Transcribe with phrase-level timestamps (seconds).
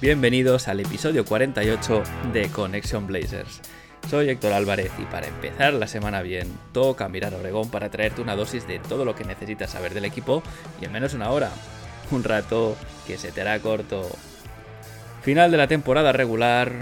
[0.00, 3.60] Bienvenidos al episodio 48 de Connection Blazers.
[4.08, 8.34] Soy Héctor Álvarez y para empezar la semana bien, toca mirar Oregón para traerte una
[8.34, 10.42] dosis de todo lo que necesitas saber del equipo
[10.80, 11.50] y en menos una hora.
[12.10, 14.08] Un rato que se te hará corto.
[15.20, 16.72] Final de la temporada regular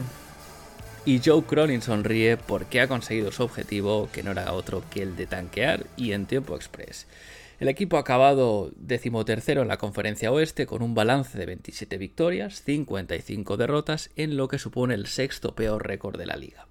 [1.05, 5.17] y Joe Cronin sonríe porque ha conseguido su objetivo, que no era otro que el
[5.17, 7.09] de tanquear y en tiempo express.
[7.59, 12.63] El equipo ha acabado decimotercero en la conferencia oeste con un balance de 27 victorias,
[12.63, 16.69] 55 derrotas, en lo que supone el sexto peor récord de la liga.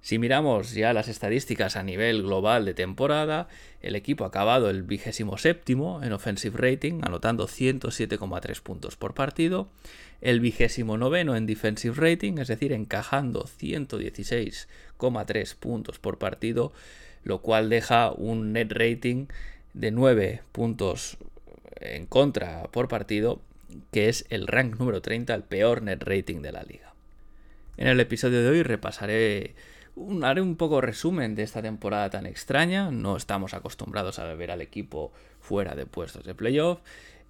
[0.00, 3.48] Si miramos ya las estadísticas a nivel global de temporada,
[3.82, 9.68] el equipo ha acabado el vigésimo séptimo en offensive rating, anotando 107,3 puntos por partido,
[10.22, 16.72] el vigésimo noveno en defensive rating, es decir, encajando 116,3 puntos por partido,
[17.24, 19.26] lo cual deja un net rating
[19.74, 21.18] de 9 puntos
[21.80, 23.40] en contra por partido,
[23.92, 26.94] que es el rank número 30, el peor net rating de la liga.
[27.76, 29.54] En el episodio de hoy repasaré,
[29.94, 32.90] un, haré un poco resumen de esta temporada tan extraña.
[32.90, 36.80] No estamos acostumbrados a ver al equipo fuera de puestos de playoff.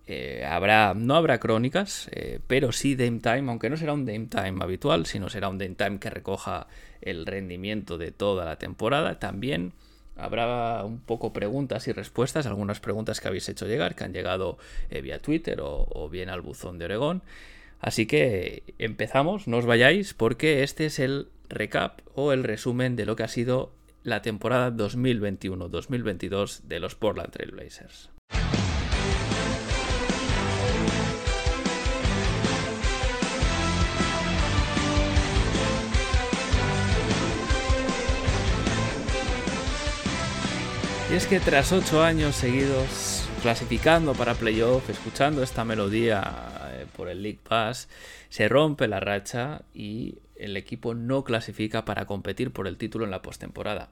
[0.06, 4.28] Eh, habrá, no habrá crónicas, eh, pero sí Dame Time, aunque no será un Dame
[4.28, 6.66] Time habitual, sino será un Dame Time que recoja
[7.03, 9.19] el rendimiento de toda la temporada.
[9.19, 9.75] También
[10.19, 14.58] habrá un poco preguntas y respuestas, algunas preguntas que habéis hecho llegar, que han llegado
[14.91, 17.22] eh, vía Twitter o, o, bien al buzón de Oregón.
[17.80, 23.06] Así que empezamos, no os vayáis, porque este es el recap o el resumen de
[23.06, 23.72] lo que ha sido
[24.03, 27.53] la temporada 2021-2022 de los Portland Trail
[41.10, 46.22] Y es que tras ocho años seguidos clasificando para playoff, escuchando esta melodía
[46.70, 47.88] eh, por el League Pass,
[48.28, 53.10] se rompe la racha y el equipo no clasifica para competir por el título en
[53.10, 53.88] la postemporada.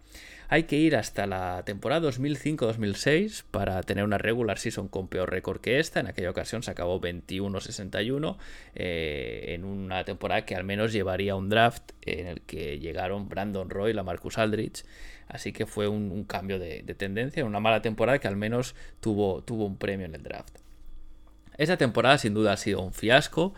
[0.49, 5.61] Hay que ir hasta la temporada 2005-2006 para tener una regular season con peor récord
[5.61, 5.99] que esta.
[6.01, 8.37] En aquella ocasión se acabó 21-61
[8.75, 13.71] eh, en una temporada que al menos llevaría un draft en el que llegaron Brandon
[13.71, 14.85] Roy y la Marcus Aldrich.
[15.27, 19.43] Así que fue un, cambio de, de, tendencia, una mala temporada que al menos tuvo
[19.49, 20.59] un premio en el draft.
[21.59, 23.55] Esa temporada sin duda ha sido un fiasco,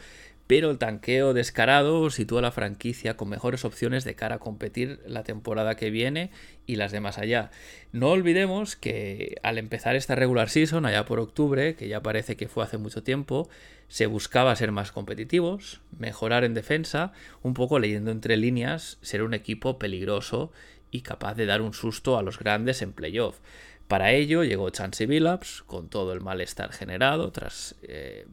[0.48, 4.98] pero el tanqueo descarado sitúa a la franquicia con mejores opciones de cara a competir
[5.06, 6.30] la temporada que viene
[6.66, 7.50] y las de más allá.
[7.92, 12.48] No olvidemos que al empezar esta regular season, allá por octubre, que ya parece que
[12.48, 13.50] fue hace mucho tiempo,
[13.88, 19.34] se buscaba ser más competitivos, mejorar en defensa, un poco leyendo entre líneas, ser un
[19.34, 20.50] equipo peligroso
[20.90, 23.38] y capaz de dar un susto a los grandes en playoff.
[23.86, 28.26] Para ello llegó Chansey Billups con todo el malestar generado tras, eh,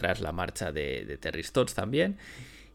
[0.00, 2.16] tras la marcha de, Terry Stotts también.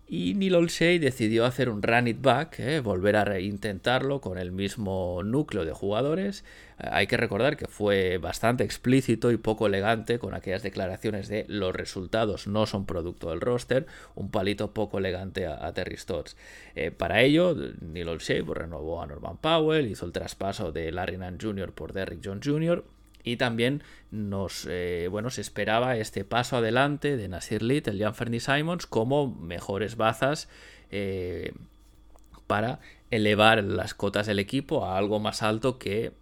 [0.07, 4.51] Y Neil Olshey decidió hacer un run it back, eh, volver a intentarlo con el
[4.51, 6.45] mismo núcleo de jugadores.
[6.77, 11.45] Eh, hay que recordar que fue bastante explícito y poco elegante con aquellas declaraciones de
[11.47, 16.37] los resultados no son producto del roster, un palito poco elegante a, Terry Stotts.
[16.75, 21.17] Eh, para ello, Neil Olshey pues, renovó a Norman Powell, hizo el traspaso de Larry
[21.17, 21.73] Nance Jr.
[21.73, 22.83] por Derrick Jones Jr
[23.25, 28.39] y también nos eh, bueno se esperaba este paso adelante de Nasir Little y Fernie
[28.39, 30.47] Simons como mejores bazas
[30.91, 31.51] eh,
[32.47, 32.79] para
[33.11, 36.13] elevar las cotas del equipo a algo más alto que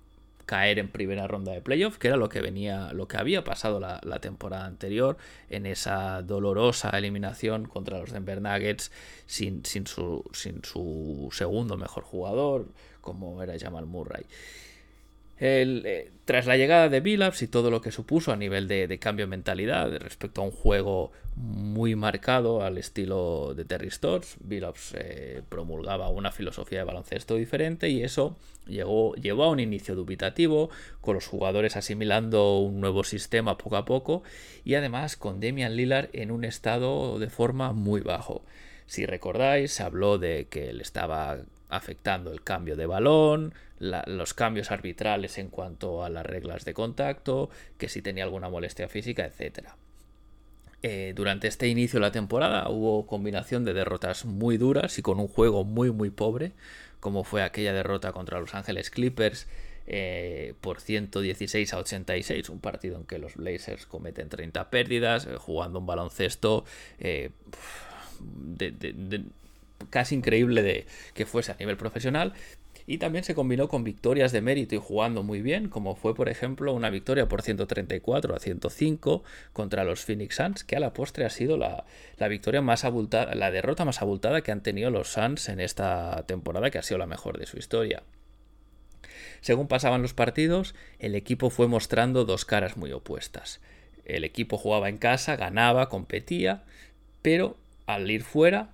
[0.45, 3.79] caer en primera ronda de playoff, que era lo que venía, lo que había pasado
[3.79, 5.17] la, la, temporada anterior
[5.49, 8.91] en esa dolorosa eliminación contra los Denver Nuggets
[9.25, 12.67] sin, sin, su, sin su segundo mejor jugador,
[12.99, 14.25] como era Jamal Murray.
[15.37, 18.97] El, eh, tras la llegada de Billups y todo lo que supuso a nivel de,
[18.99, 24.93] cambio de mentalidad respecto a un juego muy marcado al estilo de Terry Stotts, Billups
[24.95, 28.37] eh, promulgaba una filosofía de baloncesto diferente y eso
[28.67, 30.69] llegó, llevó a un inicio dubitativo,
[31.01, 34.23] con los jugadores asimilando un nuevo sistema poco a poco
[34.63, 38.43] y además con Damian Lillard en un estado de forma muy bajo.
[38.85, 41.39] Si recordáis, se habló de que él estaba
[41.69, 43.53] afectando el cambio de balón,
[43.83, 48.87] los cambios arbitrales en cuanto a las reglas de contacto, que si tenía alguna molestia
[48.87, 49.69] física, etc.
[50.81, 55.19] Eh, durante este inicio de la temporada hubo combinación de derrotas muy duras y con
[55.19, 56.51] un juego muy muy pobre,
[56.99, 59.47] como fue aquella derrota contra Los Ángeles Clippers
[59.85, 65.35] eh, por 116 a 86, un partido en que los Blazers cometen 30 pérdidas, eh,
[65.37, 66.63] jugando un baloncesto
[69.89, 72.33] casi increíble de que fuese a nivel profesional
[72.85, 76.29] y también se combinó con victorias de mérito y jugando muy bien, como fue por
[76.29, 81.25] ejemplo una victoria por 134 a 105 contra los Phoenix Suns, que a la postre
[81.25, 81.85] ha sido la,
[82.27, 86.69] victoria más abultada, la derrota más abultada que han tenido los Suns en esta temporada,
[86.69, 88.03] que ha sido la mejor de su historia.
[89.41, 93.59] Según pasaban los partidos, el equipo fue mostrando dos caras muy opuestas.
[94.05, 96.63] El equipo jugaba en casa, ganaba, competía,
[97.21, 98.71] pero al ir fuera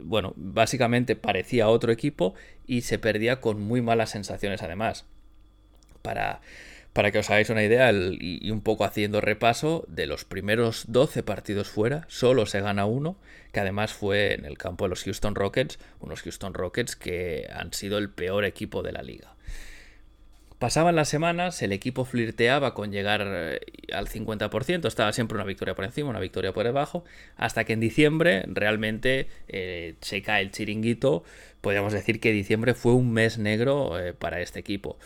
[0.00, 2.34] bueno, básicamente parecía otro equipo
[2.66, 5.06] y se perdía con muy malas sensaciones además.
[6.02, 6.40] Para,
[6.94, 11.22] para que os hagáis una idea y, un poco haciendo repaso, de los primeros 12
[11.22, 13.16] partidos fuera, solo se gana uno,
[13.52, 17.72] que además fue en el campo de los Houston Rockets, unos Houston Rockets que han
[17.72, 19.33] sido el peor equipo de la liga.
[20.64, 23.60] Pasaban las semanas, el equipo flirteaba con llegar eh,
[23.92, 27.04] al 50%, estaba siempre una victoria por encima, una victoria por debajo,
[27.36, 31.22] hasta que en diciembre realmente eh, se cae el chiringuito.
[31.60, 34.96] Podríamos decir que diciembre fue un mes negro eh, para este equipo.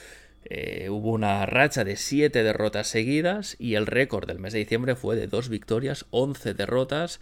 [0.90, 5.16] hubo una racha de 7 derrotas seguidas y el récord del mes de diciembre fue
[5.16, 7.20] de 2 victorias, 11 derrotas.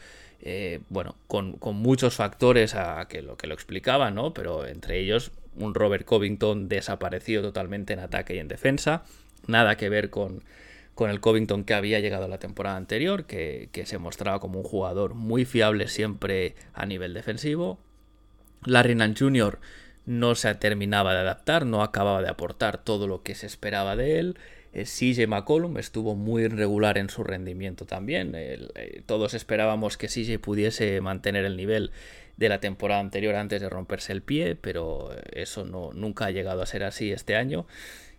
[0.91, 4.35] bueno, con, muchos factores a que lo que lo explicaban, ¿no?
[4.35, 9.05] Pero entre ellos un Robert Covington desaparecido totalmente en ataque y en defensa.
[9.47, 10.43] Nada que ver con,
[10.97, 15.13] con el Covington que había llegado la temporada anterior, que, se mostraba como un jugador
[15.13, 17.79] muy fiable siempre a nivel defensivo.
[18.65, 19.59] Larry Nance Jr.
[20.07, 24.19] no se terminaba de adaptar, no acababa de aportar todo lo que se esperaba de
[24.19, 24.39] él.
[24.73, 28.33] Eh, CJ McCollum estuvo muy irregular en su rendimiento también.
[28.35, 31.93] Eh, todos esperábamos que CJ pudiese mantener el nivel
[32.37, 36.63] de la temporada anterior antes de romperse el pie, pero eso no, nunca ha llegado
[36.63, 37.67] a ser así este año.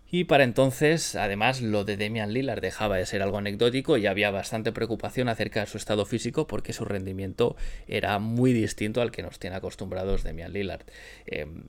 [0.10, 4.32] Y para entonces, además, lo de Demian Lillard dejaba de ser algo anecdótico y había
[4.32, 9.22] bastante preocupación acerca de su estado físico porque su rendimiento era muy distinto al que
[9.22, 10.86] nos tiene acostumbrados Demian Lillard.
[11.26, 11.64] Em,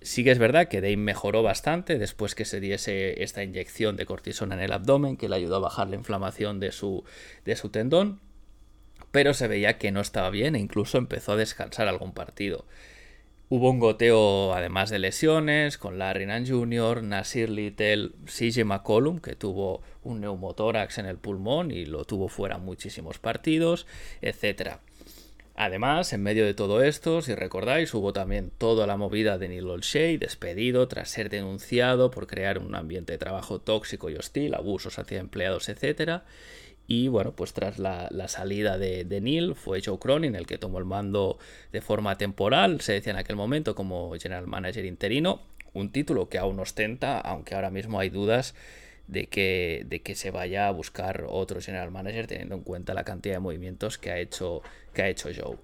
[0.00, 4.06] sí que es verdad que Dame mejoró bastante después que se diese esta inyección de
[4.06, 7.04] cortisona en el abdomen que le ayudó a bajar la inflamación de su,
[7.44, 8.20] de su tendón
[9.14, 12.64] pero se veía que no estaba bien e incluso empezó a descansar algún partido.
[13.48, 19.36] Hubo un goteo además de lesiones con Larry Nance Jr., Nasir Little, CJ McCollum, que
[19.36, 23.86] tuvo un neumotórax en el pulmón y lo tuvo fuera muchísimos partidos,
[24.20, 24.78] etc.
[25.54, 29.70] Además, en medio de todo esto, si recordáis, hubo también toda la movida de Neil
[29.70, 34.98] Olshey, despedido tras ser denunciado por crear un ambiente de trabajo tóxico y hostil, abusos
[34.98, 36.22] hacia empleados, etc.
[36.86, 40.84] Y bueno, pues tras la, salida de, Neil fue Joe Cronin el que tomó el
[40.84, 41.38] mando
[41.72, 45.42] de forma temporal, se decía en aquel momento como general manager interino,
[45.72, 48.54] un título que aún ostenta, aunque ahora mismo hay dudas
[49.08, 53.04] de que, de que se vaya a buscar otro general manager teniendo en cuenta la
[53.04, 55.56] cantidad de movimientos que ha hecho, que ha hecho Joe.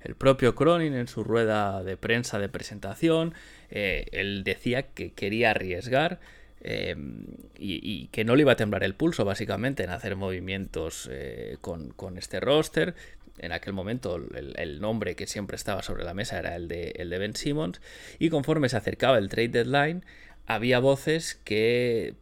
[0.00, 3.34] El propio Cronin en su rueda de prensa de presentación,
[3.70, 6.20] eh, él decía que quería arriesgar,
[6.62, 7.24] Em,
[7.58, 12.18] y, que no le iba a temblar el pulso básicamente en hacer movimientos eh, con,
[12.18, 12.94] este roster.
[13.38, 17.08] En aquel momento el, nombre que siempre estaba sobre la mesa era el de, el
[17.08, 17.80] de Ben Simmons
[18.18, 20.04] y conforme se acercaba el trade deadline
[20.46, 22.14] había voces que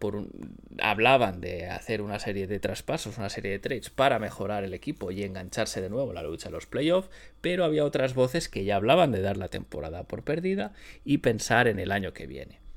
[0.80, 5.10] hablaban de hacer una serie de traspasos, una serie de trades para mejorar el equipo
[5.10, 7.08] y engancharse de nuevo en la lucha de los playoffs,
[7.40, 10.72] pero había otras voces que ya hablaban de dar la temporada por perdida
[11.04, 12.67] y pensar en el año que viene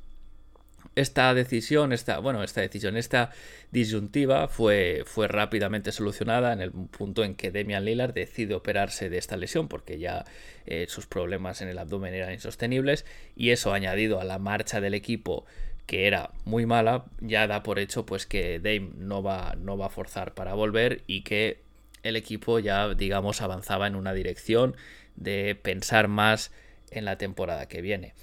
[0.96, 3.32] esta decisión, esta, bueno, esta decisión, esta
[3.72, 9.18] disyuntiva fue, fue rápidamente solucionada en el punto en que Demian Lillard decide operarse de
[9.18, 10.26] esta lesión porque ya
[10.66, 13.06] eh, sus problemas en el abdomen eran insostenibles
[13.36, 15.46] y eso añadido a la marcha del equipo
[15.86, 19.88] que era muy mala, ya da por hecho pues que Dame no va, no va
[19.88, 21.62] a forzar para volver y que
[22.04, 24.76] el equipo ya digamos avanzaba en una dirección
[25.16, 26.52] de pensar más
[26.92, 28.14] en la temporada que viene.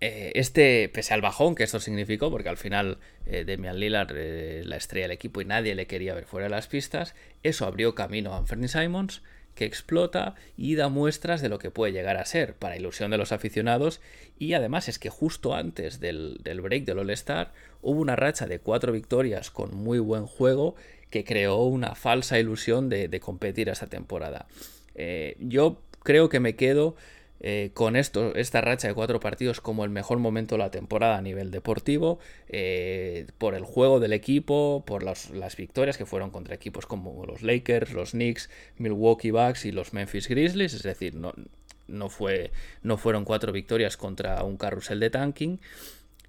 [0.00, 4.62] Eh, este, pese al bajón que esto significó, porque al final eh, Demian Lillard eh,
[4.64, 7.96] la estrella del equipo y nadie le quería ver fuera de las pistas, eso abrió
[7.96, 9.22] camino a Anthony Simons,
[9.56, 13.18] que explota y da muestras de lo que puede llegar a ser, para ilusión de
[13.18, 14.00] los aficionados,
[14.38, 17.52] y además es que justo antes del, break del All-Star
[17.82, 20.76] hubo una racha de cuatro victorias con muy buen juego
[21.10, 24.46] que creó una falsa ilusión de, de competir esta temporada.
[25.40, 26.94] yo creo que me quedo
[27.40, 31.18] eh, con esto, esta racha de cuatro partidos como el mejor momento de la temporada
[31.18, 32.18] a nivel deportivo,
[32.48, 37.42] eh, por el juego del equipo, por las victorias que fueron contra equipos como los
[37.42, 41.32] Lakers, los Knicks, Milwaukee Bucks y los Memphis Grizzlies, es decir, no,
[41.86, 42.52] no, fue,
[42.82, 45.60] no fueron cuatro victorias contra un carrusel de tanking.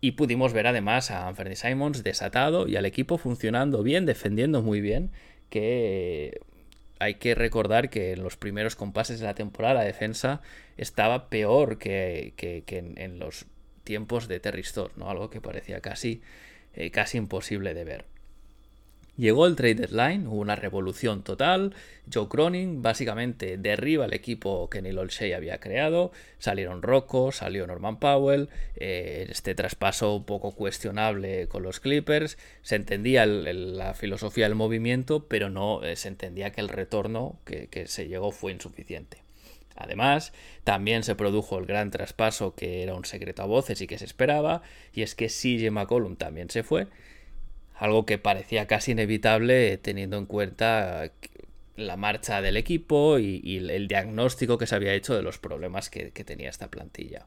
[0.02, 4.80] Y pudimos ver además a Anthony Simons desatado y al equipo funcionando bien, defendiendo muy
[4.80, 5.12] bien,
[5.50, 6.40] que
[7.00, 10.42] hay que recordar que en los primeros compases de la temporada la defensa
[10.78, 12.34] estaba peor que,
[12.68, 13.46] en, los
[13.86, 15.10] tiempos de Terry Store, ¿no?
[15.10, 16.22] algo que parecía casi,
[16.74, 18.06] eh, casi imposible de ver.
[19.20, 21.76] Llegó el trade deadline, hubo una revolución total.
[22.12, 26.14] Joe Cronin básicamente derriba el equipo que Neil Olshey había creado.
[26.38, 28.48] Salieron Rocco, salió Norman Powell.
[28.78, 32.38] Eh, este traspaso un poco cuestionable con los Clippers.
[32.62, 37.68] Se entendía la filosofía del movimiento, pero no eh, se entendía que el retorno que,
[37.68, 39.22] que se llegó fue insuficiente.
[39.76, 40.32] Además,
[40.64, 44.06] también se produjo el gran traspaso que era un secreto a voces y que se
[44.06, 44.62] esperaba,
[44.94, 46.88] y es que CJ McCollum también se fue
[47.80, 51.12] algo que parecía casi inevitable teniendo en cuenta
[51.78, 56.12] la marcha del equipo y, el diagnóstico que se había hecho de los problemas que,
[56.12, 57.26] tenía esta plantilla.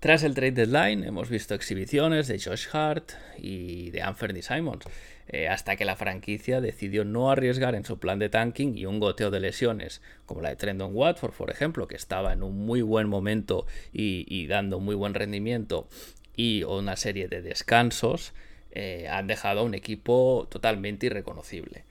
[0.00, 4.84] Tras el trade deadline hemos visto exhibiciones de Josh Hart y de Anthony Simons,
[5.28, 8.98] eh, hasta que la franquicia decidió no arriesgar en su plan de tanking y un
[8.98, 12.82] goteo de lesiones, como la de Trendon Watford, por ejemplo, que estaba en un muy
[12.82, 15.86] buen momento y, y dando muy buen rendimiento,
[16.34, 18.32] y una serie de descansos,
[18.72, 21.84] eh, han dejado a un equipo totalmente irreconocible.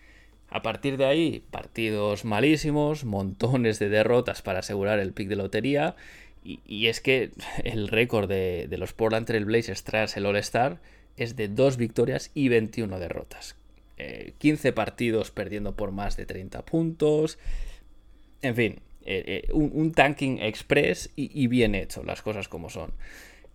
[0.50, 5.96] A partir de ahí, partidos malísimos, montones de derrotas para asegurar el pick de lotería.
[6.44, 7.32] Y, es que
[7.64, 10.80] el récord de, los Portland Trail Blazers tras el All-Star
[11.18, 13.56] es de 2 victorias y 21 derrotas.
[14.38, 17.38] 15 eh, partidos perdiendo por más de 30 puntos.
[18.42, 22.94] En fin, eh, un, tanking express y bien hecho, las cosas como son.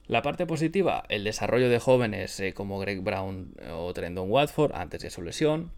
[0.07, 5.01] La parte positiva, el desarrollo de jóvenes eh, como Greg Brown o Trendon Watford antes
[5.01, 5.71] de su lesión,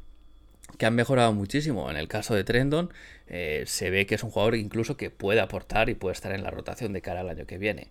[0.79, 1.91] que han mejorado muchísimo.
[1.91, 2.91] En el caso de Trendon,
[3.29, 6.43] eh, se ve que es un jugador incluso que puede aportar y puede estar en
[6.43, 7.89] la rotación de cara al año que viene.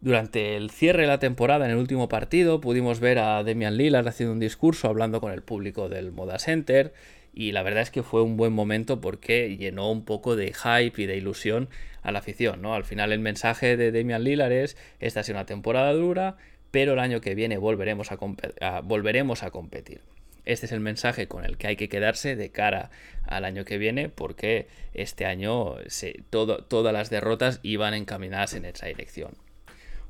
[0.00, 4.08] Durante el cierre de la temporada, en el último partido, pudimos ver a Demian Lillard
[4.08, 6.94] haciendo un discurso hablando con el público del Moda Center
[7.32, 11.02] y la verdad es que fue un buen momento porque llenó un poco de hype
[11.02, 11.68] y de ilusión
[12.02, 12.74] a la afición, ¿no?
[12.74, 16.36] Al final el mensaje de Damian Lillard es, esta sido una temporada dura,
[16.70, 20.02] pero el año que viene volveremos a, volveremos a competir.
[20.44, 22.90] Este es el mensaje con el que hay que quedarse de cara
[23.24, 28.86] al año que viene porque este año se, todas las derrotas iban encaminadas en esa
[28.86, 29.32] dirección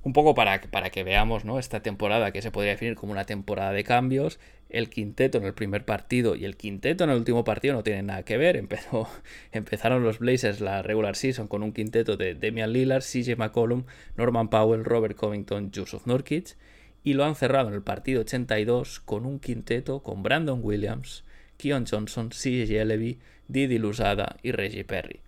[0.03, 1.59] un poco para, para que veamos ¿no?
[1.59, 4.39] esta temporada que se podría definir como una temporada de cambios.
[4.71, 8.07] El quinteto en el primer partido y el quinteto en el último partido no tienen
[8.07, 8.57] nada que ver.
[8.57, 9.09] Empezó,
[9.53, 13.85] empezaron los Blazers la regular season con un quinteto de Damian Lillard, CJ McCollum,
[14.17, 16.57] Norman Powell, Robert Covington, Joseph Nurkic.
[17.03, 21.25] Y lo han cerrado en el partido 82 con un quinteto con Brandon Williams,
[21.57, 25.21] Keon Johnson, CJ Levy, Didi Lusada y Reggie Perry.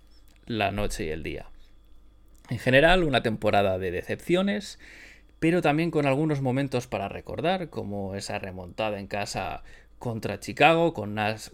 [0.46, 1.46] La noche y el día.
[2.50, 4.78] En general, una temporada de decepciones,
[5.42, 9.64] pero también con algunos momentos para recordar, como esa remontada en casa
[9.98, 11.48] contra Chicago, con Nash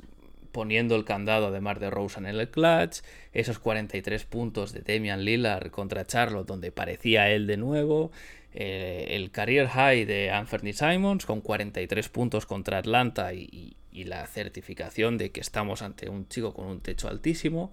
[0.53, 2.99] poniendo el candado de Mar de Rosen en el clutch,
[3.33, 8.13] esos 43 puntos de Damian Lillard contra Charlotte, donde parecía él de nuevo,
[8.53, 15.17] eh, el career high de Anthony Simons con 43 puntos contra Atlanta y, la certificación
[15.17, 17.73] de que estamos ante un chico con un techo altísimo,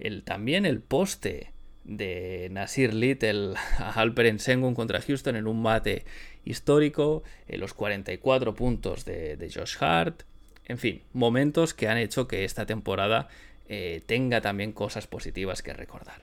[0.00, 1.53] el, también el poste
[1.84, 6.04] de Nasir Little a Alperen Sengun contra Houston en un mate
[6.44, 10.22] histórico, en los 44 puntos de, Josh Hart,
[10.66, 13.28] en fin, momentos que han hecho que esta temporada
[13.68, 16.22] eh, tenga también cosas positivas que recordar.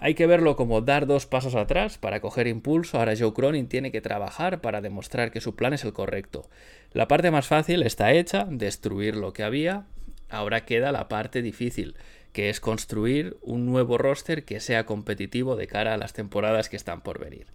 [0.00, 2.98] Hay que verlo como dar dos pasos atrás para coger impulso.
[2.98, 6.48] Ahora Joe Cronin tiene que trabajar para demostrar que su plan es el correcto.
[6.92, 9.86] La parte más fácil está hecha, destruir lo que había.
[10.30, 11.96] Ahora queda la parte difícil,
[12.32, 16.76] que es construir un nuevo roster que sea competitivo de cara a las temporadas que
[16.76, 17.46] están por venir.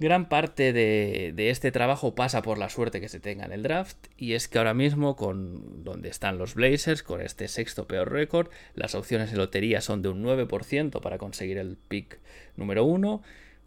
[0.00, 3.96] Gran parte de, este trabajo pasa por la suerte que se tenga en el draft
[4.16, 8.48] y es que ahora mismo con donde están los Blazers, con este sexto peor récord,
[8.74, 12.20] las opciones de lotería son de un 9% para conseguir el pick
[12.54, 13.22] número 1,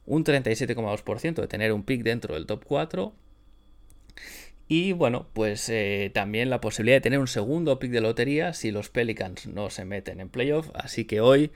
[0.05, 3.13] un 37,2% de tener un pick dentro del top 4
[4.67, 8.71] y bueno, pues eh, también la posibilidad de tener un segundo pick de lotería si
[8.71, 10.69] los Pelicans no se meten en playoff.
[10.73, 11.51] Así que hoy,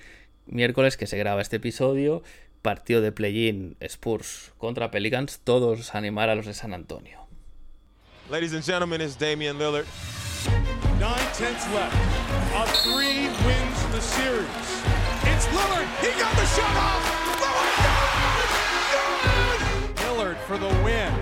[0.46, 2.24] miércoles que se graba este episodio,
[2.62, 7.26] partido de play-in Spurs contra Pelicans, todos animar a los de San Antonio.
[8.30, 9.86] Ladies and gentlemen, it's Damian Lillard.
[11.00, 11.96] Nine tenths left.
[12.56, 14.48] A three wins the series.
[15.24, 15.88] It's Lillard.
[16.02, 17.04] He got the shot off.
[17.40, 17.96] Lillard!
[19.96, 21.14] Lillard for the win.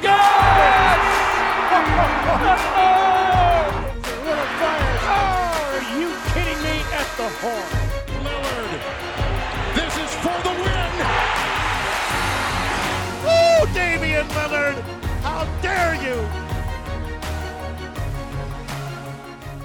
[0.00, 0.77] Little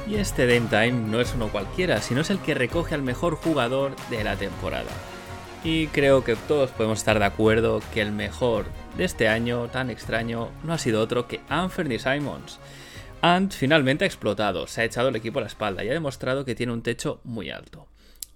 [0.06, 3.36] Y este Dame Time no es uno cualquiera, sino es el que recoge al mejor
[3.36, 4.92] jugador de la temporada.
[5.64, 8.66] Y creo que todos podemos estar de acuerdo que el mejor
[8.98, 12.60] de este año tan extraño no ha sido otro que Anthony Simons.
[13.22, 16.44] Ant finalmente ha explotado, se ha echado el equipo a la espalda y ha demostrado
[16.44, 17.88] que tiene un techo muy alto.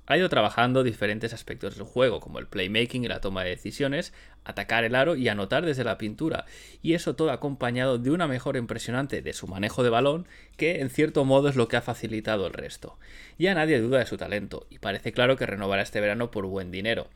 [0.07, 4.13] Ha ido trabajando diferentes aspectos del juego, como el playmaking y la toma de decisiones,
[4.45, 6.45] atacar el aro y anotar desde la pintura,
[6.81, 10.89] y eso todo acompañado de una mejora impresionante de su manejo de balón, que en
[10.89, 12.97] cierto modo es lo que ha facilitado el resto.
[13.37, 16.71] Ya nadie duda de su talento, y parece claro que renovará este verano por buen
[16.71, 17.09] dinero.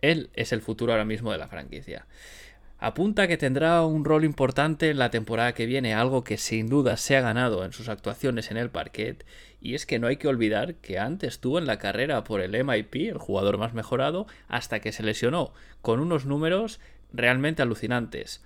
[0.00, 2.06] Él es el futuro ahora mismo de la franquicia.
[2.80, 6.96] Apunta que tendrá un rol importante en la temporada que viene, algo que sin duda
[6.96, 9.26] se ha ganado en sus actuaciones en el parquet,
[9.60, 12.52] y es que no hay que olvidar que antes estuvo en la carrera por el
[12.52, 16.78] MIP, el jugador más mejorado, hasta que se lesionó, con unos números
[17.12, 18.44] realmente alucinantes.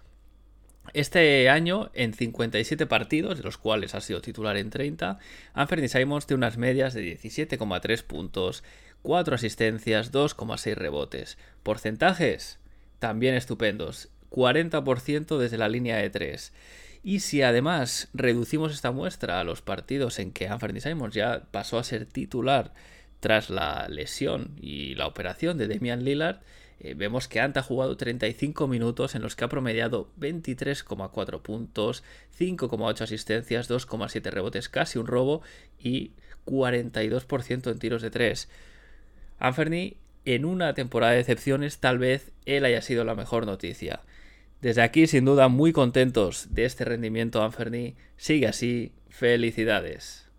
[0.94, 5.18] Este año, en 57 partidos, de los cuales ha sido titular en 30,
[5.52, 8.64] Anthony Simons tiene unas medias de 17,3 puntos,
[9.02, 11.36] 4 asistencias, 2,6 rebotes.
[11.62, 12.58] Porcentajes
[12.98, 14.11] también estupendos.
[14.32, 16.52] 40% desde la línea de 3.
[17.04, 21.78] Y si además reducimos esta muestra a los partidos en que Anthony Simons ya pasó
[21.78, 22.72] a ser titular
[23.20, 26.40] tras la lesión y la operación de Damian Lillard,
[26.84, 32.02] eh, vemos que Ant ha jugado 35 minutos en los que ha promediado 23,4 puntos,
[32.36, 35.42] 5,8 asistencias, 2,7 rebotes, casi un robo
[35.78, 36.12] y
[36.44, 38.48] 42% en tiros de 3.
[39.38, 44.00] Anthony, en una temporada de excepciones, tal vez él haya sido la mejor noticia.
[44.62, 47.94] Desde aquí, sin duda, muy contentos de este rendimiento, Anthony.
[48.16, 48.92] Sigue así.
[49.08, 50.30] Felicidades.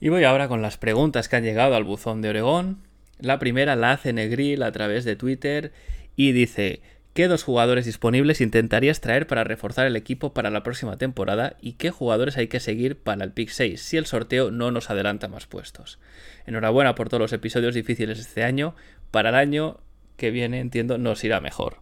[0.00, 2.78] Y voy ahora con las preguntas que han llegado al buzón de Oregón.
[3.18, 5.72] La primera la hace Negril a través de Twitter
[6.16, 6.80] y dice:
[7.16, 11.72] ¿Qué dos jugadores disponibles intentarías traer para reforzar el equipo para la próxima temporada y
[11.72, 15.26] qué jugadores hay que seguir para el pick 6 si el sorteo no nos adelanta
[15.26, 15.98] más puestos?
[16.44, 18.74] Enhorabuena por todos los episodios difíciles este año.
[19.12, 19.80] Para el año
[20.18, 21.78] que viene, entiendo, nos irá mejor.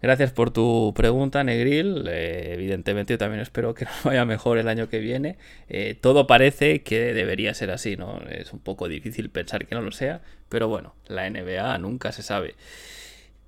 [0.00, 2.06] Gracias por tu pregunta, Negril.
[2.06, 5.38] Eh, evidentemente, yo también espero que nos vaya mejor el año que viene.
[5.68, 8.20] Eh, todo parece que debería ser así, ¿no?
[8.30, 12.22] Es un poco difícil pensar que no lo sea, pero bueno, la NBA nunca se
[12.22, 12.54] sabe.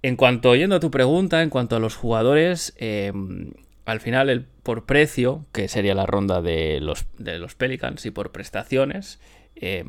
[0.02, 3.12] En cuanto, oyendo a tu pregunta, en cuanto a los jugadores, eh,
[3.84, 8.10] al final, el, por precio, que sería la ronda de los, de los Pelicans, y
[8.10, 9.20] por prestaciones,
[9.56, 9.84] eh,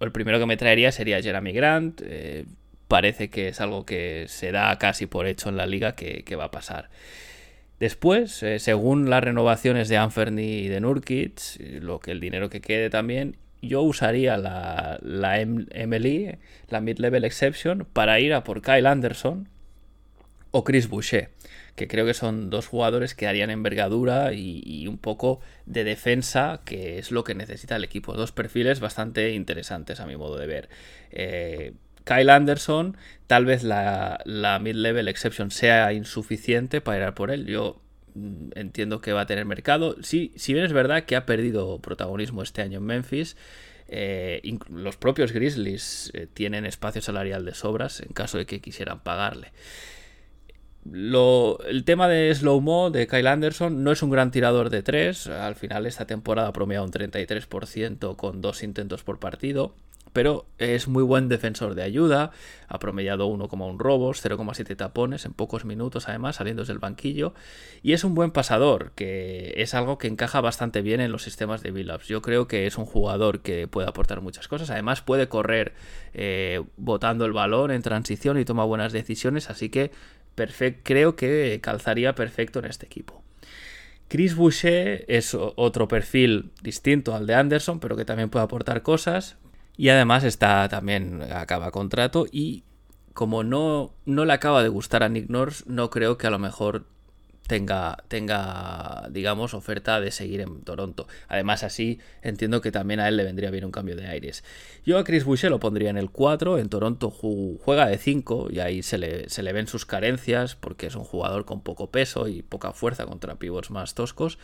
[0.00, 2.00] el primero que me traería sería Jeremy Grant.
[2.04, 2.46] Eh,
[2.88, 6.36] parece que es algo que se da casi por hecho en la liga que, que
[6.36, 6.90] va a pasar.
[7.78, 11.40] Después, eh, según las renovaciones de Anferny y de Nurkic,
[11.80, 17.86] lo que el dinero que quede también, yo usaría la, la MLE, la Mid-Level Exception,
[17.92, 19.48] para ir a por Kyle Anderson
[20.50, 21.30] o Chris Boucher,
[21.76, 26.98] que creo que son dos jugadores que harían envergadura y, un poco de defensa, que
[26.98, 28.14] es lo que necesita el equipo.
[28.14, 30.68] Dos perfiles bastante interesantes a mi modo de ver.
[31.10, 32.96] Eh, Kyle Anderson,
[33.26, 37.46] tal vez la, la Mid-Level Exception sea insuficiente para ir a por él.
[37.46, 37.80] Yo
[38.54, 39.96] entiendo que va a tener mercado.
[40.02, 43.36] Sí, si bien es verdad que ha perdido protagonismo este año en Memphis,
[43.88, 49.00] eh, los propios Grizzlies eh, tienen espacio salarial de sobras en caso de que quisieran
[49.00, 49.52] pagarle.
[50.90, 54.82] Lo, el tema de slow mo de Kyle Anderson no es un gran tirador de
[54.82, 55.26] 3.
[55.26, 59.74] Al final, esta temporada ha promediado un 33% con dos intentos por partido
[60.12, 62.30] pero es muy buen defensor de ayuda,
[62.68, 67.34] ha promediado 1,1 robos, 0,7 tapones en pocos minutos además saliendo del banquillo
[67.82, 71.62] y es un buen pasador, que es algo que encaja bastante bien en los sistemas
[71.62, 72.08] de build-ups.
[72.08, 75.74] Yo creo que es un jugador que puede aportar muchas cosas, además puede correr
[76.14, 79.90] eh, botando el balón en transición y toma buenas decisiones, así que
[80.82, 83.22] creo que calzaría perfecto en este equipo.
[84.10, 89.36] Chris Boucher es otro perfil distinto al de Anderson, pero que también puede aportar cosas.
[89.80, 92.64] Y además está también acaba contrato y
[93.14, 96.38] como no, no le acaba de gustar a Nick Nurse, no creo que a lo
[96.38, 96.84] mejor
[97.46, 101.06] tenga, tenga, digamos, oferta de seguir en Toronto.
[101.28, 104.44] Además, así entiendo que también a él le vendría bien un cambio de aires.
[104.84, 108.60] Yo a Chris Boucher lo pondría en el 4, en Toronto juega de 5 y
[108.60, 112.28] ahí se le, se le ven sus carencias porque es un jugador con poco peso
[112.28, 114.38] y poca fuerza contra pivots más toscos.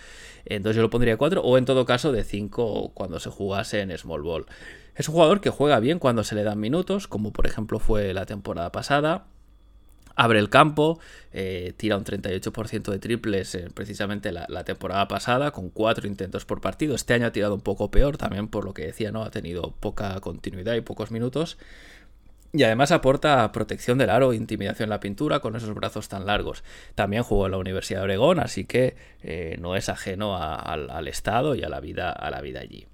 [0.46, 3.96] Entonces yo lo pondría 4 o en todo caso de 5 cuando se jugase en
[3.99, 4.46] Small Ball.
[4.96, 8.12] Es un jugador que juega bien cuando se le dan minutos, como por ejemplo fue
[8.14, 9.26] la temporada pasada
[10.16, 10.98] abre el campo,
[11.32, 16.61] eh, tira un 38% de triples eh, precisamente la, temporada pasada, con cuatro intentos por
[16.61, 16.94] partido.
[16.94, 19.22] Este año ha tirado un poco peor, también por lo que decía, ¿no?
[19.22, 21.59] Ha tenido poca continuidad y pocos minutos.
[22.52, 26.64] Y además aporta protección del aro, intimidación en la pintura con esos brazos tan largos.
[26.94, 31.54] También jugó en la Universidad de Oregón, así que eh, no es ajeno al, estado
[31.54, 32.87] y a la vida, a la vida allí.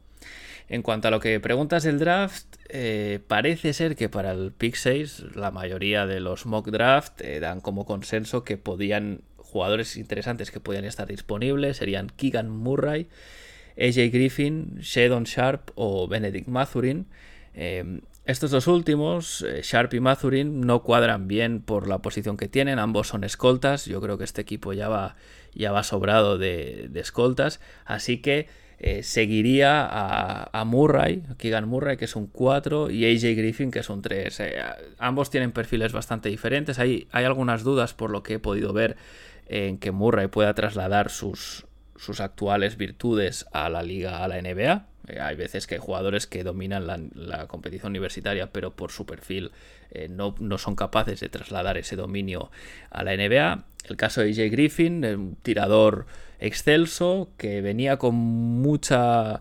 [0.69, 4.77] En cuanto a lo que preguntas del draft, eh, parece ser que para el pick
[4.77, 10.51] 6 la mayoría de los mock draft eh, dan como consenso que podían jugadores interesantes
[10.51, 13.09] que podían estar disponibles serían Keegan Murray,
[13.77, 17.07] AJ Griffin, Shadon Sharp o Benedict Mathurin.
[17.55, 22.49] Em, estos dos últimos, eh, Sharp y Mathurin, no cuadran bien por la posición que
[22.49, 25.17] tienen, ambos son escoltas, yo creo que este equipo ya va,
[25.53, 28.47] ya va sobrado de, de escoltas, así que
[28.85, 33.89] eh, seguiría a, Murray, Keegan Murray, que es un 4, y AJ Griffin, que es
[33.89, 34.41] un 3.
[34.41, 34.61] Eh,
[34.99, 36.81] ambos tienen perfiles bastante diferentes.
[36.81, 38.97] Hay, hay algunas dudas por lo que he podido ver
[39.47, 41.65] en que Murray pueda trasladar sus,
[41.95, 44.87] sus actuales virtudes a la liga, a la NBA.
[45.07, 49.53] Eh, hay veces que hay jugadores que dominan la, competición universitaria, pero por su perfil
[50.11, 52.51] no, no, son capaces de trasladar ese dominio
[52.91, 53.65] a la NBA.
[53.85, 56.07] El caso de AJ Griffin, un tirador
[56.39, 59.41] excelso, que venía con mucha,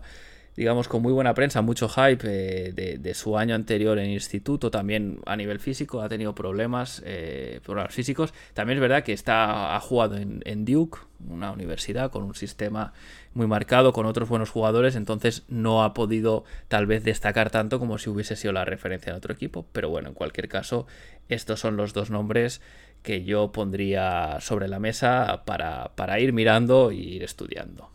[0.56, 5.20] digamos, con muy buena prensa, mucho hype eh, de, su año anterior en instituto, también
[5.26, 8.34] a nivel físico, ha tenido problemas, eh, problemas físicos.
[8.54, 12.92] También es verdad que está, ha jugado en, en, Duke, una universidad con un sistema
[13.34, 17.98] muy marcado, con otros buenos jugadores, entonces no ha podido tal vez destacar tanto como
[17.98, 20.86] si hubiese sido la referencia en otro equipo, pero bueno, en cualquier caso,
[21.28, 22.60] estos son los dos nombres
[23.02, 27.90] que yo pondría sobre la mesa para, ir mirando y ir estudiando.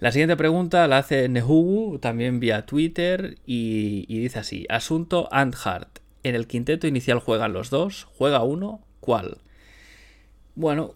[0.00, 6.00] La siguiente pregunta la hace Nehugu, también vía Twitter, y, dice así: Asunto and Hart.
[6.22, 9.38] En el quinteto inicial juegan los dos, juega uno, ¿cuál?
[10.54, 10.94] Bueno,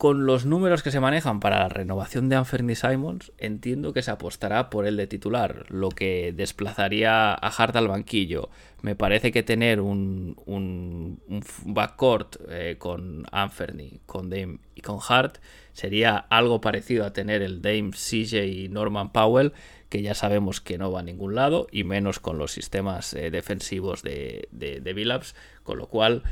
[0.00, 4.10] con los números que se manejan para la renovación de Anthony Simons, entiendo que se
[4.10, 8.48] apostará por el de titular, lo que desplazaría a Hart al banquillo.
[8.80, 11.20] Me parece que tener un, un,
[11.66, 15.36] backcourt eh, con Anthony, con Dame y con Hart
[15.74, 19.52] sería algo parecido a tener el Dame, CJ y Norman Powell,
[19.90, 23.30] que ya sabemos que no va a ningún lado, y menos con los sistemas eh,
[23.30, 26.22] defensivos de, de, de Billups, con lo cual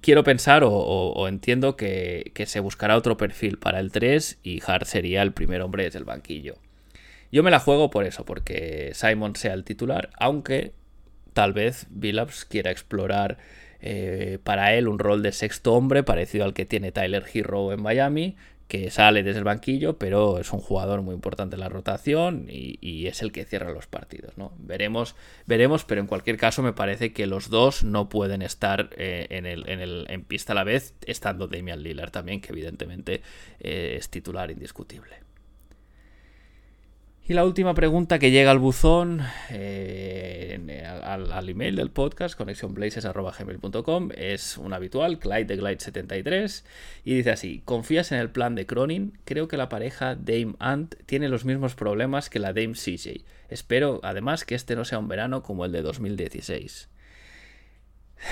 [0.00, 5.22] quiero pensar o, entiendo que, se buscará otro perfil para el 3 y Hart sería
[5.22, 6.56] el primer hombre desde el banquillo.
[7.32, 10.72] Yo me la juego por eso, porque Simon sea el titular, aunque
[11.32, 13.38] tal vez Billups quiera explorar
[13.80, 17.82] eh, para él un rol de sexto hombre parecido al que tiene Tyler Hero en
[17.82, 18.36] Miami,
[18.70, 23.08] que sale desde el banquillo, pero es un jugador muy importante en la rotación y,
[23.08, 24.38] es el que cierra los partidos.
[24.38, 24.52] ¿no?
[24.58, 29.26] Veremos, veremos, pero en cualquier caso me parece que los dos no pueden estar eh,
[29.30, 33.22] en, el, en, el, en, pista a la vez, estando Damian Lillard también, que evidentemente
[33.58, 35.29] eh, es titular indiscutible.
[37.30, 44.58] Y la última pregunta que llega al buzón, eh, al, email del podcast, connectionblazes.gmail.com, es
[44.58, 46.64] un habitual, Clyde de Glide73,
[47.04, 49.16] y dice así, ¿confías en el plan de Cronin?
[49.24, 53.22] Creo que la pareja Dame Ant tiene los mismos problemas que la Dame CJ.
[53.48, 56.88] Espero, además, que este no sea un verano como el de 2016.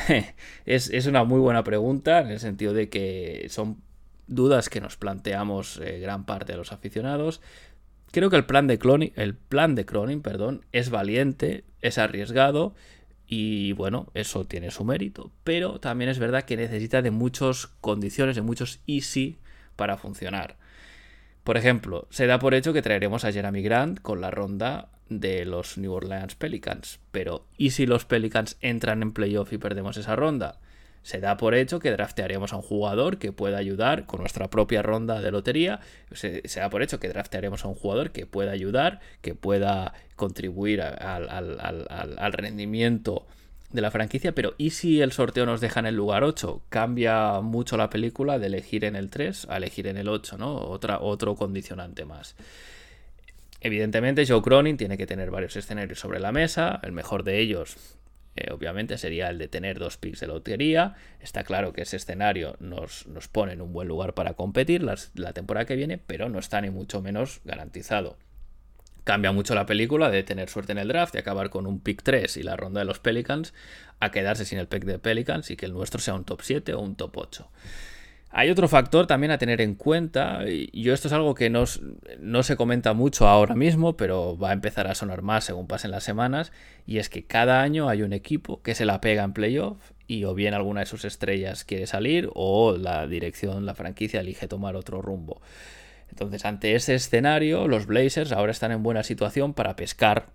[0.66, 3.80] es, es, una muy buena pregunta, en el sentido de que son
[4.26, 7.40] dudas que nos planteamos eh, gran parte de los aficionados.
[8.10, 12.74] Creo que el plan de Cronin, el plan de Cronin, perdón, es valiente, es arriesgado
[13.26, 18.36] y bueno, eso tiene su mérito, pero también es verdad que necesita de muchas condiciones,
[18.36, 19.38] de muchos easy
[19.76, 20.56] para funcionar.
[21.44, 25.44] Por ejemplo, se da por hecho que traeremos a Jeremy Grant con la ronda de
[25.44, 30.16] los New Orleans Pelicans, pero ¿y si los Pelicans entran en playoff y perdemos esa
[30.16, 30.58] ronda?
[31.08, 34.82] Se da por hecho que draftearemos a un jugador que pueda ayudar con nuestra propia
[34.82, 35.80] ronda de lotería.
[36.12, 40.82] Se, da por hecho que draftearemos a un jugador que pueda ayudar, que pueda contribuir
[40.82, 43.26] al, rendimiento
[43.70, 44.34] de la franquicia.
[44.34, 46.60] Pero ¿y si el sorteo nos deja en el lugar 8?
[46.68, 50.56] Cambia mucho la película de elegir en el 3 a elegir en el 8, ¿no?
[50.56, 52.36] Otra, otro condicionante más.
[53.62, 56.80] Evidentemente, Joe Cronin tiene que tener varios escenarios sobre la mesa.
[56.82, 57.96] El mejor de ellos
[58.36, 60.94] eh, obviamente sería el de tener dos picks de lotería.
[61.20, 65.32] Está claro que ese escenario nos, nos pone en un buen lugar para competir la
[65.32, 68.16] temporada que viene, pero no está ni mucho menos garantizado.
[69.08, 72.02] Cambia mucho la película de tener suerte en el draft y acabar con un pick
[72.02, 73.54] 3 y la ronda de los Pelicans
[74.00, 76.74] a quedarse sin el pick de Pelicans y que el nuestro sea un top 7
[76.74, 77.50] o un top 8.
[78.30, 81.64] Hay otro factor también a tener en cuenta, y yo esto es algo que no,
[82.20, 85.90] no, se comenta mucho ahora mismo, pero va a empezar a sonar más según pasen
[85.90, 86.52] las semanas,
[86.86, 90.24] y es que cada año hay un equipo que se la pega en playoff y
[90.24, 94.76] o bien alguna de sus estrellas quiere salir o la dirección, la franquicia elige tomar
[94.76, 95.40] otro rumbo.
[96.10, 100.30] Entonces, ante ese escenario, los Blazers ahora están en buena situación para pescar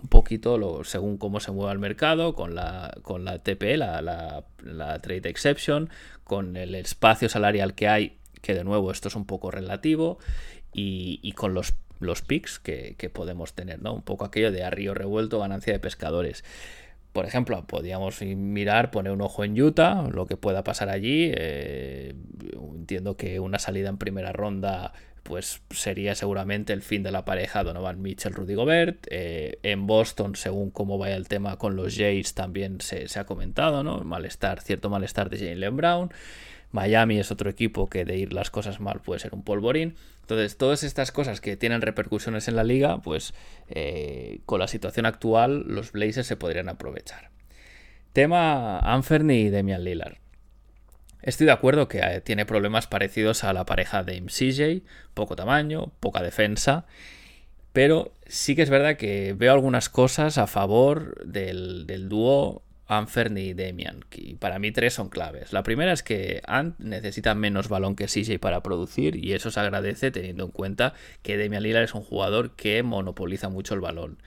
[0.00, 4.98] un poquito según cómo se mueva el mercado, con la, con la TP, la, la,
[5.00, 5.88] Trade Exception,
[6.26, 10.18] con el espacio salarial que hay, que de nuevo esto es un poco relativo,
[10.72, 13.94] y, con los, los picks que, podemos tener, ¿no?
[13.94, 16.44] Un poco aquello de a revuelto, ganancia de pescadores.
[17.12, 21.30] Por ejemplo, podríamos mirar, poner un ojo en Utah, lo que pueda pasar allí.
[21.32, 22.14] Eh,
[22.74, 24.92] entiendo que una salida en primera ronda
[25.26, 29.06] pues sería seguramente el fin de la pareja Donovan Mitchell, Rudy Gobert.
[29.10, 33.82] Eh, en Boston, según cómo vaya el tema con los Jays, también se, ha comentado,
[33.82, 34.02] ¿no?
[34.04, 36.10] Malestar, cierto malestar de Jalen Brown.
[36.70, 39.96] Miami es otro equipo que de ir las cosas mal puede ser un polvorín.
[40.20, 43.34] Entonces, todas estas cosas que tienen repercusiones en la liga, pues
[43.68, 47.30] eh, con la situación actual, los Blazers se podrían aprovechar.
[48.12, 50.25] Tema Anferny y Demian Lillard.
[51.26, 55.90] Estoy de acuerdo que eh, tiene problemas parecidos a la pareja de CJ, poco tamaño,
[55.98, 56.86] poca defensa,
[57.72, 63.54] pero sí que es verdad que veo algunas cosas a favor del, dúo Anferny y
[63.54, 65.52] Demian, y para mí tres son claves.
[65.52, 69.58] La primera es que Ant necesita menos balón que CJ para producir y eso se
[69.58, 74.18] agradece teniendo en cuenta que Demian Lillard es un jugador que monopoliza mucho el balón.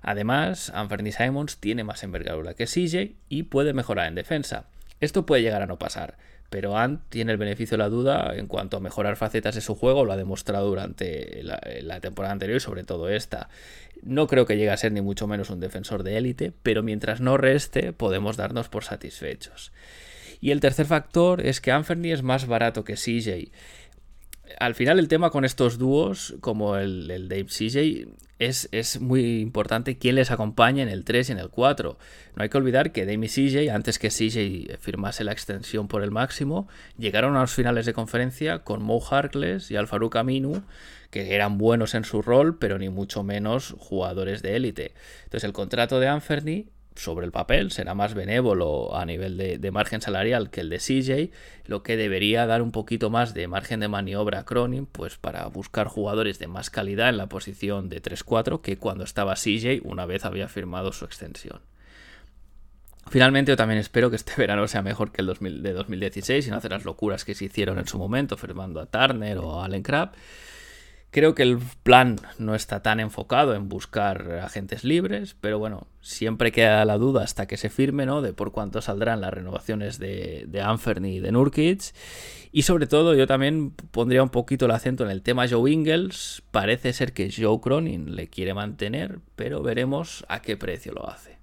[0.00, 4.64] Además, Anferny Simons tiene más envergadura que CJ y puede mejorar en defensa.
[5.00, 6.16] Esto puede llegar a no pasar,
[6.50, 9.74] pero Ant tiene el beneficio de la duda en cuanto a mejorar facetas de su
[9.74, 13.48] juego, lo ha demostrado durante la, temporada anterior y sobre todo esta.
[14.02, 17.20] No creo que llegue a ser ni mucho menos un defensor de élite, pero mientras
[17.20, 19.72] no reste podemos darnos por satisfechos.
[20.40, 23.50] Y el tercer factor es que Anferny es más barato que CJ
[24.58, 28.08] al final el tema con estos dúos, como el, el Dave CJ,
[28.38, 31.98] es, es, muy importante quién les acompaña en el 3 y en el 4.
[32.36, 36.02] No hay que olvidar que Dame y CJ, antes que CJ firmase la extensión por
[36.02, 40.62] el máximo, llegaron a los finales de conferencia con Mo Harkless y Alfaru Aminu,
[41.10, 44.92] que eran buenos en su rol, pero ni mucho menos jugadores de élite.
[45.24, 50.00] Entonces el contrato de Anferny sobre el papel será más benévolo a nivel de, margen
[50.00, 51.32] salarial que el de CJ,
[51.66, 55.46] lo que debería dar un poquito más de margen de maniobra a Cronin, pues para
[55.46, 60.06] buscar jugadores de más calidad en la posición de 3-4 que cuando estaba CJ una
[60.06, 61.60] vez había firmado su extensión.
[63.10, 66.56] Finalmente, yo también espero que este verano sea mejor que el de 2016 y no
[66.56, 69.82] hacer las locuras que se hicieron en su momento, firmando a Turner o a Allen
[69.82, 70.12] Crabbe.
[71.10, 76.52] Creo que el plan no está tan enfocado en buscar agentes libres, pero bueno, siempre
[76.52, 78.20] queda la duda hasta que se firme, ¿no?
[78.20, 81.94] De por cuánto saldrán las renovaciones de, de y de Nurkic.
[82.52, 86.42] Y sobre todo, yo también pondría un poquito el acento en el tema Joe Ingles.
[86.50, 91.38] Parece ser que Joe Cronin le quiere mantener, pero veremos a qué precio lo hace.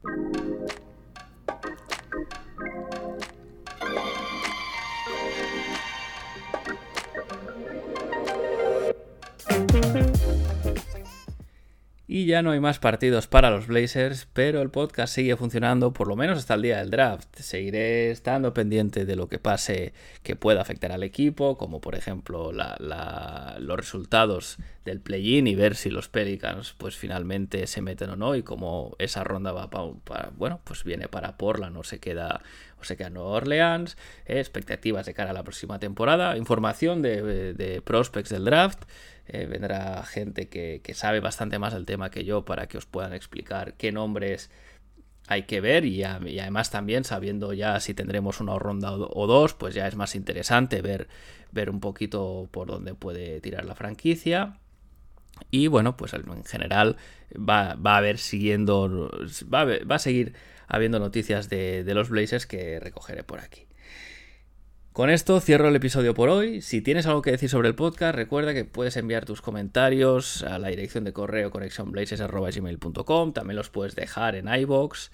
[12.08, 16.08] Y ya no hay más partidos para los Blazers, pero el podcast sigue funcionando por
[16.08, 17.36] lo menos hasta el día del draft.
[17.40, 19.92] Seguiré estando pendiente de lo que pase
[20.22, 25.90] que pueda afectar al equipo, como por ejemplo los resultados del play-in y ver si
[25.90, 30.62] los Pelicans pues finalmente se meten o no y cómo esa ronda va para, bueno,
[30.64, 32.44] pues viene para Portland o se queda
[32.80, 38.30] o se queda Nueva Orleans, expectativas de cara a la próxima temporada, información de prospects
[38.30, 38.84] del draft.
[39.28, 43.14] Eh, vendrá gente que, sabe bastante más del tema que yo para que os puedan
[43.14, 44.52] explicar qué nombres
[45.28, 49.74] hay que ver y, además también sabiendo ya si tendremos una ronda o, dos, pues
[49.74, 51.08] ya es más interesante ver,
[51.52, 54.60] ver un poquito por dónde puede tirar la franquicia.
[55.52, 56.98] Y bueno, pues en general
[57.36, 59.12] va, a haber siguiendo,
[59.54, 60.34] va a, seguir
[60.68, 63.65] habiendo noticias de los Blazers que recogeré por aquí.
[64.96, 66.62] Con esto cierro el episodio por hoy.
[66.62, 70.58] Si tienes algo que decir sobre el podcast, recuerda que puedes enviar tus comentarios a
[70.58, 73.34] la dirección de correo conexionblazers.gmail.com.
[73.34, 75.12] También los puedes dejar en iBox.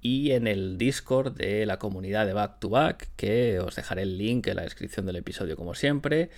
[0.00, 4.18] y en el Discord de la comunidad de Back to Back, que os dejaré el
[4.18, 6.30] link en la descripción del episodio como siempre.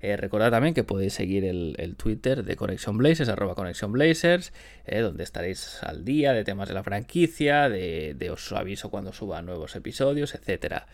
[0.00, 6.32] Eh, recordad también que podéis seguir el, Twitter de Conexión eh, donde estaréis al día
[6.32, 10.88] de temas de la franquicia, de, de os aviso cuando suba nuevos episodios, etcétera.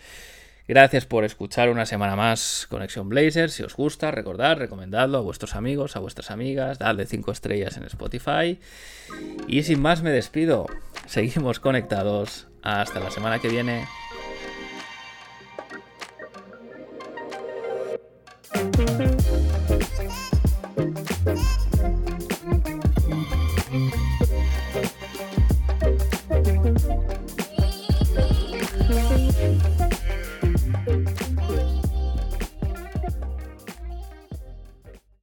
[0.68, 3.52] Gracias por escuchar una semana más Conexión Blazers.
[3.52, 7.84] Si os gusta, recordad, recomendadlo a vuestros amigos, a vuestras amigas, dadle 5 estrellas en
[7.84, 8.58] Spotify.
[9.46, 10.66] Y sin más me despido.
[11.06, 12.48] Seguimos conectados.
[12.62, 13.86] Hasta la semana que viene.